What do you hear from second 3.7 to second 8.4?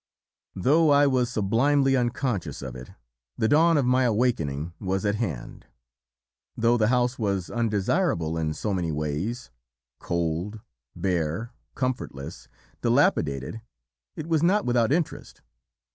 of my awakening was at hand. "Though the house was undesirable